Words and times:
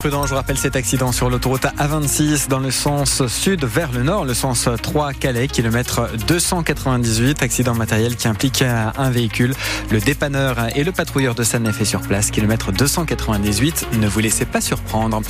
Prudent, 0.00 0.26
je 0.26 0.34
rappelle 0.34 0.56
cet 0.56 0.76
accident 0.76 1.10
sur 1.10 1.28
l'autoroute 1.28 1.64
A26 1.76 2.46
dans 2.48 2.60
le 2.60 2.70
sens 2.70 3.26
sud 3.26 3.64
vers 3.64 3.90
le 3.90 4.04
nord, 4.04 4.24
le 4.24 4.32
sens 4.32 4.68
3 4.80 5.12
Calais, 5.12 5.48
kilomètre 5.48 6.08
298. 6.28 7.42
Accident 7.42 7.74
matériel 7.74 8.14
qui 8.14 8.28
implique 8.28 8.62
un 8.62 9.10
véhicule. 9.10 9.54
Le 9.90 9.98
dépanneur 9.98 10.68
et 10.76 10.84
le 10.84 10.92
patrouilleur 10.92 11.34
de 11.34 11.42
Sanef 11.42 11.80
est 11.80 11.84
sur 11.84 12.00
place, 12.00 12.30
kilomètre 12.30 12.70
298. 12.70 13.88
Ne 14.00 14.06
vous 14.06 14.20
laissez 14.20 14.46
pas 14.46 14.60
surprendre. 14.60 15.20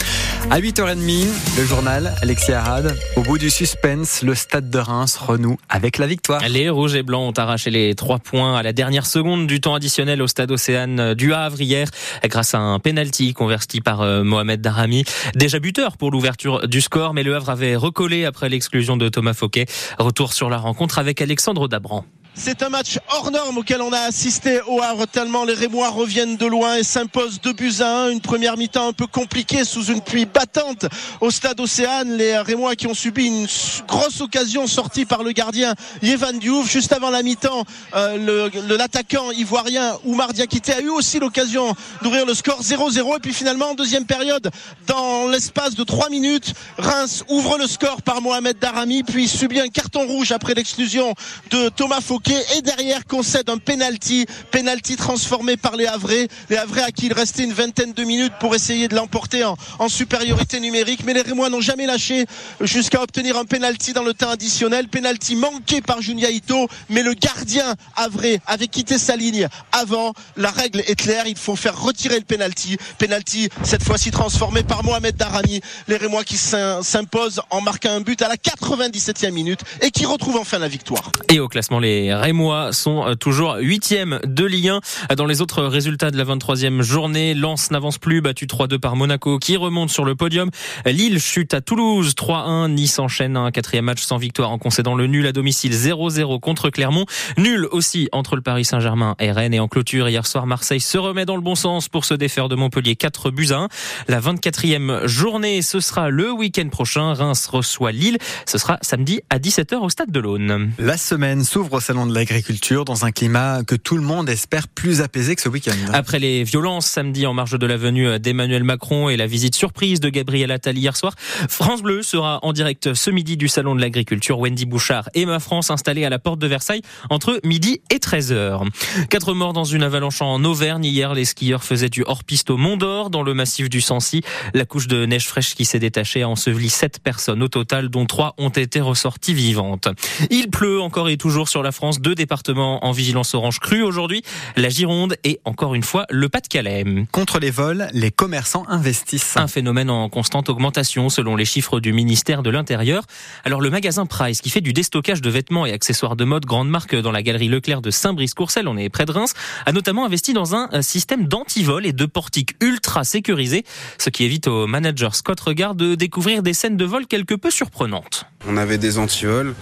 À 0.51 0.61
8h30, 0.61 1.29
le 1.57 1.65
journal 1.65 2.15
Alexis 2.21 2.53
Arad. 2.53 2.95
Au 3.17 3.23
bout 3.23 3.39
du 3.39 3.49
suspense, 3.49 4.21
le 4.21 4.35
stade 4.35 4.69
de 4.69 4.79
Reims 4.79 5.17
renoue 5.17 5.57
avec 5.71 5.97
la 5.97 6.07
victoire. 6.07 6.47
Les 6.47 6.69
rouges 6.69 6.95
et 6.95 7.03
blancs 7.03 7.35
ont 7.35 7.41
arraché 7.41 7.71
les 7.71 7.95
trois 7.95 8.19
points 8.19 8.59
à 8.59 8.63
la 8.63 8.75
dernière 8.75 9.07
seconde 9.07 9.47
du 9.47 9.63
temps 9.63 9.75
additionnel 9.75 10.21
au 10.21 10.27
stade 10.27 10.51
Océane 10.51 11.15
du 11.15 11.33
Havre 11.33 11.59
hier 11.59 11.89
grâce 12.25 12.53
à 12.53 12.59
un 12.59 12.79
penalty 12.81 13.33
converti 13.33 13.81
par 13.81 14.03
euh, 14.03 14.23
Mohamed 14.59 14.61
Darami. 14.61 15.05
Déjà 15.35 15.59
buteur 15.59 15.97
pour 15.97 16.11
l'ouverture 16.11 16.69
du 16.69 16.81
score, 16.81 17.15
mais 17.15 17.23
le 17.23 17.35
Havre 17.35 17.51
avait 17.51 17.77
recollé 17.77 18.25
après 18.25 18.49
l'exclusion 18.49 18.97
de 18.97 19.09
Thomas 19.09 19.35
Fauquet. 19.35 19.67
Retour 19.99 20.33
sur 20.33 20.51
la 20.51 20.59
rencontre 20.59 20.99
avec 20.99 21.23
Alexandre 21.23 21.69
Dabran. 21.69 22.05
C'est 22.41 22.63
un 22.63 22.69
match 22.69 23.01
hors 23.09 23.33
norme 23.33 23.59
auquel 23.59 23.83
on 23.83 23.93
a 23.93 23.99
assisté 23.99 24.61
au 24.69 24.81
Havre 24.81 25.09
tellement 25.09 25.45
les 25.45 25.55
Rémois 25.55 25.89
reviennent 25.89 26.37
de 26.37 26.47
loin 26.47 26.77
et 26.77 26.85
s'imposent 26.85 27.41
2 27.41 27.53
buts 27.53 27.75
à 27.81 28.05
1. 28.05 28.11
Une 28.11 28.21
première 28.21 28.57
mi-temps 28.57 28.87
un 28.87 28.93
peu 28.93 29.09
compliquée 29.09 29.65
sous 29.65 29.87
une 29.87 30.01
pluie 30.01 30.25
battante 30.25 30.87
au 31.21 31.33
stade 31.33 31.59
Océane. 31.59 32.17
Les 32.17 32.39
Rémois 32.39 32.77
qui 32.77 32.87
ont 32.87 32.95
subi 32.95 33.27
une 33.27 33.49
grosse 33.89 34.21
occasion 34.21 34.69
sortie 34.69 35.05
par 35.05 35.25
le 35.25 35.33
gardien 35.33 35.75
Yévan 36.01 36.35
Diouf. 36.35 36.71
Juste 36.71 36.93
avant 36.93 37.11
la 37.11 37.25
mi-temps, 37.25 37.65
euh, 37.97 38.49
l'attaquant 38.69 39.33
ivoirien 39.33 39.99
Oumar 40.05 40.33
Diakité 40.33 40.75
a 40.75 40.81
eu 40.81 40.91
aussi 40.91 41.19
l'occasion 41.19 41.75
d'ouvrir 42.03 42.25
le 42.25 42.35
score 42.35 42.63
0-0. 42.63 43.17
Et 43.17 43.21
puis 43.21 43.35
finalement, 43.35 43.71
en 43.71 43.75
deuxième 43.75 44.07
période, 44.07 44.49
dans 44.87 45.27
l'espace 45.27 45.75
de 45.75 45.83
3 45.83 46.09
minutes, 46.09 46.55
Reims 46.79 47.25
ouvre 47.29 47.59
le 47.59 47.67
score 47.67 48.01
par 48.03 48.23
Mohamed 48.23 48.61
Darami, 48.61 49.03
puis 49.03 49.27
subit 49.27 49.59
un 49.59 49.69
carton 49.69 50.07
rouge 50.07 50.31
après 50.31 50.55
l'exclusion 50.55 51.15
de 51.51 51.69
Thomas 51.71 52.01
Foucault 52.01 52.28
et 52.35 52.63
derrière 52.63 53.07
concède 53.07 53.49
un 53.49 53.59
penalty, 53.59 54.27
penalty 54.51 54.97
transformé 54.97 55.57
par 55.57 55.77
les 55.77 55.87
Havrais, 55.87 56.29
les 56.51 56.57
Havrais 56.57 56.83
à 56.83 56.91
qui 56.91 57.07
il 57.07 57.13
restait 57.13 57.45
une 57.45 57.53
vingtaine 57.53 57.93
de 57.93 58.05
minutes 58.05 58.35
pour 58.41 58.55
essayer 58.55 58.89
de 58.89 58.95
l'emporter 58.95 59.45
en, 59.45 59.89
supériorité 59.89 60.61
numérique, 60.61 61.01
mais 61.05 61.15
les 61.15 61.23
Rémois 61.23 61.49
n'ont 61.49 61.63
jamais 61.63 61.87
lâché 61.87 62.27
jusqu'à 62.61 63.03
obtenir 63.03 63.39
un 63.39 63.45
penalty 63.45 63.95
dans 63.95 64.03
le 64.03 64.13
temps 64.13 64.29
additionnel, 64.29 64.89
penalty 64.89 65.37
manqué 65.37 65.81
par 65.81 66.03
Junia 66.03 66.31
Ito, 66.31 66.69
mais 66.91 67.03
le 67.03 67.15
gardien 67.15 67.75
Havrais 67.97 68.41
avait 68.47 68.69
quitté 68.69 68.99
sa 68.99 69.17
ligne 69.17 69.49
avant. 69.73 70.13
La 70.37 70.51
règle 70.51 70.81
est 70.81 70.95
claire, 70.95 71.27
il 71.27 71.37
faut 71.37 71.57
faire 71.57 71.81
retirer 71.81 72.19
le 72.19 72.25
penalty, 72.25 72.77
penalty 72.99 73.49
cette 73.63 73.83
fois-ci 73.83 74.11
transformé 74.11 74.63
par 74.63 74.85
Mohamed 74.85 75.17
Darami, 75.17 75.61
les 75.89 75.97
Rémois 75.97 76.25
qui 76.25 76.37
s'imposent 76.37 77.41
en 77.51 77.63
marquant 77.63 77.93
un 77.93 78.01
but 78.01 78.21
à 78.21 78.29
la 78.29 78.37
97e 78.37 79.31
minute 79.31 79.61
et 79.81 79.91
qui 79.91 80.05
retrouvent 80.05 80.37
enfin 80.37 80.59
la 80.59 80.69
victoire. 80.69 81.13
Et 81.29 81.41
au 81.41 81.49
classement 81.49 81.79
les 81.79 82.13
Rémois 82.19 82.73
sont 82.73 83.07
euh, 83.07 83.15
toujours 83.15 83.57
huitième 83.61 84.21
de 84.25 84.45
Ligue 84.45 84.69
1. 85.09 85.15
Dans 85.17 85.27
les 85.27 85.41
autres 85.41 85.63
résultats 85.63 86.11
de 86.11 86.17
la 86.17 86.25
23e 86.25 86.83
journée, 86.83 87.35
Lens 87.35 87.71
n'avance 87.71 87.99
plus, 87.99 88.21
battu 88.21 88.47
3-2 88.47 88.79
par 88.79 88.97
Monaco, 88.97 89.39
qui 89.39 89.57
remonte 89.57 89.91
sur 89.91 90.05
le 90.05 90.15
podium. 90.15 90.51
Lille 90.85 91.21
chute 91.21 91.55
à 91.55 91.61
Toulouse, 91.61 92.15
3-1. 92.15 92.73
Nice 92.73 92.99
enchaîne 92.99 93.37
un 93.37 93.51
quatrième 93.51 93.85
match 93.85 94.03
sans 94.03 94.19
victoire 94.19 94.51
en 94.51 94.59
concédant 94.59 94.95
le 94.95 95.07
nul 95.07 95.27
à 95.27 95.33
domicile 95.33 95.73
0-0 95.73 96.41
contre 96.41 96.71
Clermont. 96.71 97.07
Nul 97.37 97.67
aussi 97.71 98.09
entre 98.13 98.37
le 98.37 98.43
Paris 98.43 98.65
Saint-Germain 98.65 99.15
et 99.19 99.33
Rennes. 99.33 99.55
Et 99.55 99.61
en 99.61 99.69
clôture, 99.69 100.09
hier 100.09 100.27
soir, 100.27 100.47
Marseille 100.47 100.81
se 100.81 100.99
remet 100.99 101.25
dans 101.25 101.37
le 101.37 101.43
bon 101.43 101.55
sens 101.55 101.89
pour 101.89 102.05
se 102.05 102.15
défaire 102.15 102.49
de 102.49 102.57
Montpellier 102.57 102.97
4 102.97 103.31
buts 103.31 103.49
à 103.53 103.59
1. 103.59 103.69
La 104.09 104.21
24e 104.21 105.07
journée, 105.07 105.63
ce 105.63 105.81
sera 105.81 106.11
le 106.11 106.33
week-end 106.33 106.69
prochain. 106.69 107.15
Reims 107.15 107.47
reçoit 107.47 107.93
Lille. 107.93 108.19
Ce 108.47 108.59
sera 108.59 108.79
samedi 108.83 109.21
à 109.31 109.39
17h 109.39 109.77
au 109.77 109.89
stade 109.89 110.11
de 110.11 110.21
l'Aune. 110.21 110.73
La 110.79 110.97
semaine 110.97 111.45
s'ouvre 111.45 111.81
de 112.07 112.15
l'agriculture 112.15 112.85
dans 112.85 113.05
un 113.05 113.11
climat 113.11 113.63
que 113.65 113.75
tout 113.75 113.97
le 113.97 114.03
monde 114.03 114.29
espère 114.29 114.69
plus 114.69 115.01
apaisé 115.01 115.35
que 115.37 115.43
ce 115.43 115.49
week-end. 115.49 115.77
Après 115.93 116.19
les 116.19 116.45
violences 116.45 116.87
samedi 116.87 117.27
en 117.27 117.35
marge 117.35 117.59
de 117.59 117.67
la 117.67 117.77
venue 117.77 118.19
d'Emmanuel 118.19 118.65
Macron 118.65 119.09
et 119.09 119.17
la 119.17 119.27
visite 119.27 119.55
surprise 119.55 120.01
de 120.01 120.09
Gabriel 120.09 120.51
Attal 120.51 120.77
hier 120.77 120.97
soir, 120.97 121.15
France 121.49 121.83
Bleu 121.83 122.03
sera 122.03 122.41
en 122.43 122.53
direct 122.53 122.95
ce 122.95 123.11
midi 123.11 123.37
du 123.37 123.49
salon 123.49 123.75
de 123.75 123.81
l'agriculture. 123.81 124.39
Wendy 124.39 124.67
Bouchard 124.67 125.09
et 125.15 125.27
ma 125.27 125.41
France 125.41 125.71
installée 125.71 126.05
à 126.05 126.11
la 126.11 126.19
porte 126.19 126.39
de 126.39 126.47
Versailles 126.47 126.83
entre 127.11 127.41
midi 127.45 127.81
et 127.91 127.97
13h. 127.97 128.67
Quatre 129.11 129.35
morts 129.35 129.53
dans 129.53 129.65
une 129.65 129.83
avalanche 129.83 130.21
en 130.23 130.45
Auvergne. 130.45 130.85
Hier, 130.85 131.15
les 131.15 131.25
skieurs 131.25 131.65
faisaient 131.65 131.89
du 131.89 132.05
hors-piste 132.07 132.51
au 132.51 132.57
Mont 132.57 132.77
d'Or 132.77 133.11
dans 133.11 133.23
le 133.23 133.35
massif 133.35 133.69
du 133.69 133.81
Sancy. 133.81 134.23
La 134.55 134.65
couche 134.65 134.89
de 134.89 135.07
neige 135.07 135.27
fraîche 135.27 135.55
qui 135.55 135.65
s'est 135.65 135.79
détachée 135.79 136.23
a 136.23 136.29
enseveli 136.29 136.69
sept 136.69 137.01
personnes 137.01 137.43
au 137.43 137.49
total, 137.49 137.89
dont 137.89 138.07
trois 138.07 138.35
ont 138.39 138.49
été 138.51 138.81
ressorties 138.81 139.35
vivantes. 139.35 139.89
Il 140.31 140.51
pleut 140.51 140.81
encore 140.81 141.09
et 141.09 141.17
toujours 141.17 141.49
sur 141.49 141.63
la 141.63 141.73
France. 141.73 141.88
Deux 141.97 142.15
départements 142.15 142.85
en 142.85 142.93
vigilance 142.93 143.35
orange 143.35 143.59
crue 143.61 143.83
aujourd'hui, 143.83 144.23
la 144.57 144.69
Gironde 144.69 145.17
et 145.25 145.41
encore 145.45 145.75
une 145.75 145.83
fois 145.83 146.05
le 146.11 146.29
Pas-de-Calais. 146.29 146.85
Contre 147.11 147.39
les 147.39 147.51
vols, 147.51 147.89
les 147.93 148.11
commerçants 148.11 148.67
investissent. 148.69 149.37
Un 149.37 149.49
phénomène 149.49 149.89
en 149.89 150.11
constante 150.11 150.51
augmentation 150.51 151.09
selon 151.09 151.35
les 151.35 151.47
chiffres 151.47 151.81
du 151.81 151.93
ministère 151.93 152.43
de 152.43 152.51
l'Intérieur. 152.51 153.05
Alors 153.45 153.63
le 153.63 153.71
magasin 153.71 154.05
Price 154.05 154.43
qui 154.43 154.51
fait 154.51 154.61
du 154.61 154.73
déstockage 154.73 155.23
de 155.23 155.31
vêtements 155.31 155.65
et 155.65 155.73
accessoires 155.73 156.17
de 156.17 156.25
mode 156.25 156.45
grande 156.45 156.69
marque 156.69 156.95
dans 156.95 157.13
la 157.13 157.23
galerie 157.23 157.49
Leclerc 157.49 157.81
de 157.81 157.91
Saint-Brice-Courcelles, 157.91 158.69
on 158.69 158.77
est 158.77 158.91
près 158.91 159.07
de 159.07 159.13
Reims, 159.13 159.33
a 159.65 159.73
notamment 159.73 160.05
investi 160.05 160.35
dans 160.35 160.55
un 160.55 160.83
système 160.83 161.27
d'antivol 161.27 161.87
et 161.87 161.93
de 161.93 162.05
portiques 162.05 162.57
ultra 162.61 163.05
sécurisés, 163.05 163.65
ce 163.97 164.11
qui 164.11 164.25
évite 164.25 164.49
au 164.49 164.67
manager 164.67 165.15
Scott 165.15 165.41
Regard 165.41 165.75
de 165.75 165.95
découvrir 165.95 166.43
des 166.43 166.53
scènes 166.53 166.77
de 166.77 166.85
vol 166.85 167.07
quelque 167.07 167.35
peu 167.35 167.51
surprenantes. 167.51 168.27
On 168.47 168.57
avait 168.57 168.79
des 168.79 168.99
antivols, 168.99 169.55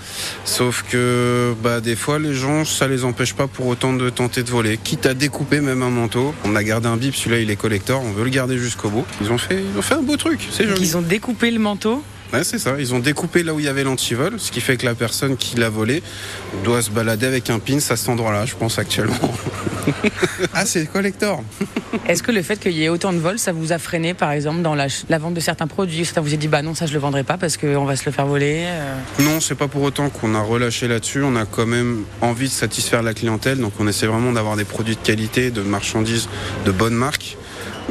sauf 0.44 0.84
que 0.90 1.54
bah, 1.62 1.80
des 1.80 1.96
fois 1.96 2.15
les 2.18 2.34
gens, 2.34 2.64
ça 2.64 2.88
les 2.88 3.04
empêche 3.04 3.34
pas 3.34 3.46
pour 3.46 3.66
autant 3.66 3.92
de 3.92 4.10
tenter 4.10 4.42
de 4.42 4.50
voler. 4.50 4.78
Quitte 4.82 5.06
à 5.06 5.14
découper 5.14 5.60
même 5.60 5.82
un 5.82 5.90
manteau. 5.90 6.34
On 6.44 6.56
a 6.56 6.62
gardé 6.62 6.88
un 6.88 6.96
bip, 6.96 7.14
celui-là 7.14 7.40
il 7.40 7.50
est 7.50 7.56
collector, 7.56 8.02
on 8.02 8.12
veut 8.12 8.24
le 8.24 8.30
garder 8.30 8.58
jusqu'au 8.58 8.88
bout. 8.88 9.06
Ils 9.20 9.30
ont 9.30 9.38
fait, 9.38 9.62
ils 9.62 9.78
ont 9.78 9.82
fait 9.82 9.94
un 9.94 10.02
beau 10.02 10.16
truc, 10.16 10.46
c'est 10.50 10.66
joli. 10.66 10.80
Ils 10.80 10.96
ont 10.96 11.02
découpé 11.02 11.50
le 11.50 11.58
manteau 11.58 12.02
Ouais, 12.32 12.42
c'est 12.42 12.58
ça. 12.58 12.74
Ils 12.78 12.92
ont 12.92 12.98
découpé 12.98 13.42
là 13.42 13.54
où 13.54 13.60
il 13.60 13.66
y 13.66 13.68
avait 13.68 13.84
l'antivol, 13.84 14.34
ce 14.38 14.50
qui 14.50 14.60
fait 14.60 14.76
que 14.76 14.84
la 14.84 14.94
personne 14.94 15.36
qui 15.36 15.56
l'a 15.56 15.70
volé 15.70 16.02
doit 16.64 16.82
se 16.82 16.90
balader 16.90 17.26
avec 17.26 17.50
un 17.50 17.60
pin 17.60 17.76
à 17.76 17.80
cet 17.80 18.08
endroit-là, 18.08 18.46
je 18.46 18.56
pense 18.56 18.78
actuellement. 18.78 19.14
ah, 20.54 20.64
c'est 20.64 20.86
collector. 20.86 21.42
Est-ce 22.08 22.22
que 22.22 22.32
le 22.32 22.42
fait 22.42 22.56
qu'il 22.56 22.72
y 22.72 22.84
ait 22.84 22.88
autant 22.88 23.12
de 23.12 23.18
vols, 23.18 23.38
ça 23.38 23.52
vous 23.52 23.72
a 23.72 23.78
freiné, 23.78 24.14
par 24.14 24.32
exemple, 24.32 24.62
dans 24.62 24.74
la, 24.74 24.88
vente 25.18 25.34
de 25.34 25.40
certains 25.40 25.66
produits? 25.66 26.04
Ça 26.04 26.20
vous 26.20 26.32
a 26.32 26.36
dit, 26.36 26.48
bah 26.48 26.62
non, 26.62 26.74
ça 26.74 26.86
je 26.86 26.92
le 26.92 26.98
vendrai 26.98 27.24
pas 27.24 27.36
parce 27.36 27.56
qu'on 27.56 27.84
va 27.84 27.96
se 27.96 28.04
le 28.06 28.12
faire 28.12 28.26
voler 28.26 28.64
euh 28.66 28.96
Non, 29.20 29.40
c'est 29.40 29.54
pas 29.54 29.68
pour 29.68 29.82
autant 29.82 30.10
qu'on 30.10 30.34
a 30.34 30.40
relâché 30.40 30.88
là-dessus. 30.88 31.22
On 31.22 31.36
a 31.36 31.44
quand 31.44 31.66
même 31.66 32.04
envie 32.20 32.48
de 32.48 32.52
satisfaire 32.52 33.02
la 33.02 33.14
clientèle, 33.14 33.58
donc 33.58 33.72
on 33.78 33.88
essaie 33.88 34.06
vraiment 34.06 34.32
d'avoir 34.32 34.56
des 34.56 34.64
produits 34.64 34.96
de 34.96 35.00
qualité, 35.00 35.50
de 35.50 35.62
marchandises 35.62 36.28
de 36.64 36.72
bonne 36.72 36.94
marque. 36.94 37.36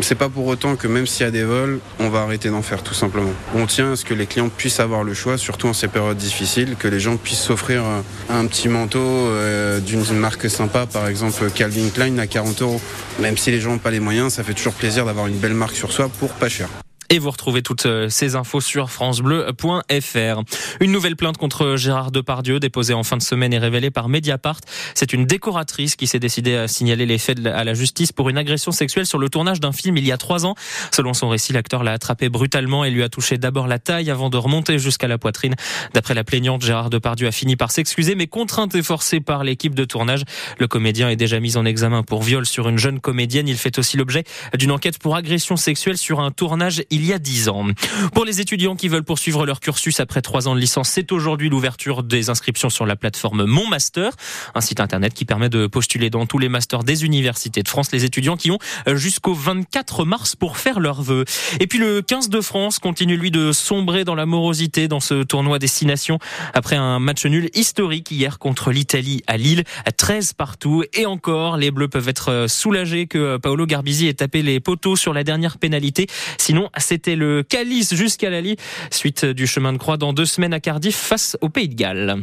C'est 0.01 0.15
pas 0.15 0.29
pour 0.29 0.45
autant 0.47 0.75
que 0.75 0.87
même 0.87 1.07
s'il 1.07 1.25
y 1.25 1.27
a 1.27 1.31
des 1.31 1.43
vols, 1.43 1.79
on 1.99 2.09
va 2.09 2.21
arrêter 2.21 2.49
d'en 2.49 2.61
faire 2.61 2.83
tout 2.83 2.93
simplement. 2.93 3.31
On 3.55 3.65
tient 3.65 3.93
à 3.93 3.95
ce 3.95 4.03
que 4.03 4.13
les 4.13 4.27
clients 4.27 4.49
puissent 4.49 4.79
avoir 4.79 5.03
le 5.03 5.13
choix, 5.13 5.37
surtout 5.37 5.67
en 5.67 5.73
ces 5.73 5.87
périodes 5.87 6.17
difficiles, 6.17 6.75
que 6.77 6.87
les 6.87 6.99
gens 6.99 7.17
puissent 7.17 7.43
s'offrir 7.43 7.83
un 8.29 8.45
petit 8.45 8.67
manteau 8.67 8.99
euh, 8.99 9.79
d'une 9.79 10.03
marque 10.13 10.49
sympa, 10.49 10.85
par 10.85 11.07
exemple 11.07 11.49
Calvin 11.49 11.89
Klein 11.89 12.17
à 12.17 12.27
40 12.27 12.61
euros. 12.61 12.81
Même 13.19 13.37
si 13.37 13.51
les 13.51 13.61
gens 13.61 13.71
n'ont 13.71 13.77
pas 13.77 13.91
les 13.91 14.01
moyens, 14.01 14.33
ça 14.33 14.43
fait 14.43 14.53
toujours 14.53 14.73
plaisir 14.73 15.05
d'avoir 15.05 15.27
une 15.27 15.37
belle 15.37 15.53
marque 15.53 15.75
sur 15.75 15.91
soi 15.91 16.09
pour 16.19 16.29
pas 16.29 16.49
cher. 16.49 16.67
Et 17.09 17.19
vous 17.19 17.29
retrouvez 17.29 17.61
toutes 17.61 17.85
euh, 17.85 18.09
ces 18.09 18.35
infos 18.35 18.61
sur 18.61 18.89
francebleu.fr. 18.89 20.41
Une 20.79 20.91
nouvelle 20.91 21.15
plainte 21.15 21.37
contre 21.37 21.75
Gérard 21.75 22.11
Depardieu 22.11 22.59
déposée 22.59 22.95
en 22.95 23.03
fin 23.03 23.17
de 23.17 23.21
semaine 23.21 23.53
et 23.53 23.59
révélée 23.59 23.91
par 23.91 24.09
Mediapart. 24.09 24.59
C'est 24.95 25.13
une 25.13 25.25
décoratrice 25.25 25.95
qui 25.95 26.07
s'est 26.07 26.19
décidée 26.19 26.55
à 26.55 26.67
signaler 26.67 27.05
les 27.05 27.19
faits 27.19 27.45
à 27.45 27.63
la 27.63 27.75
justice 27.75 28.11
pour 28.11 28.29
une 28.29 28.37
agression 28.39 28.71
sexuelle 28.71 29.05
sur 29.05 29.19
le 29.19 29.29
tournage 29.29 29.59
d'un 29.59 29.71
film 29.71 29.97
il 29.97 30.05
y 30.05 30.11
a 30.11 30.17
trois 30.17 30.47
ans. 30.47 30.55
Selon 30.91 31.13
son 31.13 31.29
récit, 31.29 31.53
l'acteur 31.53 31.83
l'a 31.83 31.91
attrapé 31.91 32.29
brutalement 32.29 32.83
et 32.85 32.89
lui 32.89 33.03
a 33.03 33.09
touché 33.09 33.37
d'abord 33.37 33.67
la 33.67 33.77
taille 33.77 34.09
avant 34.09 34.31
de 34.31 34.37
remonter 34.37 34.79
jusqu'à 34.79 35.07
la 35.07 35.19
poitrine. 35.19 35.53
D'après 35.93 36.15
la 36.15 36.23
plaignante, 36.23 36.63
Gérard 36.63 36.89
Depardieu 36.89 37.27
a 37.27 37.31
fini 37.31 37.55
par 37.55 37.69
s'excuser, 37.69 38.15
mais 38.15 38.27
contrainte 38.27 38.73
et 38.73 38.81
forcée 38.81 39.19
par 39.19 39.43
l'équipe 39.43 39.75
de 39.75 39.85
tournage. 39.85 40.23
Le 40.57 40.67
comédien 40.67 41.09
est 41.09 41.15
déjà 41.15 41.39
mis 41.39 41.55
en 41.55 41.65
examen 41.65 42.01
pour 42.01 42.23
viol 42.23 42.47
sur 42.47 42.67
une 42.67 42.79
jeune 42.79 42.99
comédienne. 42.99 43.47
Il 43.47 43.57
fait 43.57 43.77
aussi 43.77 43.95
l'objet 43.95 44.23
d'une 44.57 44.71
enquête 44.71 44.97
pour 44.97 45.15
agression 45.15 45.55
sexuelle 45.55 45.97
sur 45.97 46.19
un 46.19 46.31
tournage 46.31 46.83
il 46.95 47.05
y 47.05 47.11
a 47.11 47.19
dix 47.19 47.49
ans. 47.49 47.67
Pour 48.13 48.23
les 48.23 48.39
étudiants 48.39 48.75
qui 48.75 48.87
veulent 48.87 49.03
poursuivre 49.03 49.45
leur 49.45 49.59
cursus 49.59 49.99
après 49.99 50.21
trois 50.21 50.47
ans 50.47 50.55
de 50.55 50.59
licence, 50.59 50.89
c'est 50.89 51.11
aujourd'hui 51.11 51.49
l'ouverture 51.49 52.03
des 52.03 52.29
inscriptions 52.29 52.69
sur 52.69 52.85
la 52.85 52.95
plateforme 52.95 53.43
Mon 53.43 53.67
Master, 53.67 54.13
un 54.55 54.61
site 54.61 54.79
internet 54.79 55.13
qui 55.13 55.25
permet 55.25 55.49
de 55.49 55.67
postuler 55.67 56.09
dans 56.09 56.25
tous 56.25 56.37
les 56.37 56.47
masters 56.47 56.85
des 56.85 57.03
universités 57.03 57.63
de 57.63 57.67
France. 57.67 57.91
Les 57.91 58.05
étudiants 58.05 58.37
qui 58.37 58.49
ont 58.49 58.59
jusqu'au 58.87 59.33
24 59.33 60.05
mars 60.05 60.35
pour 60.37 60.57
faire 60.57 60.79
leurs 60.79 61.01
vœux. 61.01 61.25
Et 61.59 61.67
puis 61.67 61.79
le 61.79 62.01
15 62.01 62.29
de 62.29 62.39
France 62.39 62.79
continue 62.79 63.17
lui 63.17 63.29
de 63.29 63.51
sombrer 63.51 64.05
dans 64.05 64.15
la 64.15 64.25
morosité 64.25 64.87
dans 64.87 65.01
ce 65.01 65.23
tournoi 65.23 65.59
destination 65.59 66.17
après 66.53 66.77
un 66.77 66.99
match 66.99 67.25
nul 67.25 67.49
historique 67.53 68.09
hier 68.11 68.39
contre 68.39 68.71
l'Italie 68.71 69.21
à 69.27 69.35
Lille, 69.35 69.63
13 69.97 70.33
partout. 70.33 70.83
Et 70.93 71.05
encore, 71.05 71.57
les 71.57 71.71
Bleus 71.71 71.89
peuvent 71.89 72.07
être 72.07 72.45
soulagés 72.47 73.07
que 73.07 73.37
Paolo 73.37 73.65
Garbisi 73.65 74.07
ait 74.07 74.13
tapé 74.13 74.41
les 74.41 74.59
poteaux 74.59 74.95
sur 74.95 75.13
la 75.13 75.23
dernière 75.23 75.57
pénalité. 75.57 76.07
Sinon, 76.37 76.69
C'était 76.85 77.15
le 77.15 77.41
Calice 77.41 77.95
jusqu'à 77.95 78.29
Lali, 78.29 78.57
suite 78.91 79.25
du 79.25 79.47
chemin 79.47 79.73
de 79.73 79.79
croix 79.79 79.97
dans 79.97 80.13
deux 80.13 80.25
semaines 80.25 80.53
à 80.53 80.59
Cardiff 80.59 80.95
face 80.95 81.35
au 81.41 81.49
Pays 81.49 81.67
de 81.67 81.73
Galles. 81.73 82.17